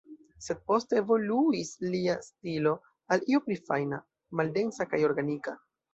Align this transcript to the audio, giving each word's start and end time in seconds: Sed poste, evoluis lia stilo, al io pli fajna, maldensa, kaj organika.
Sed 0.43 0.61
poste, 0.69 0.97
evoluis 1.01 1.69
lia 1.95 2.15
stilo, 2.29 2.71
al 3.17 3.27
io 3.35 3.43
pli 3.49 3.59
fajna, 3.69 4.01
maldensa, 4.41 4.93
kaj 4.95 5.03
organika. 5.11 5.55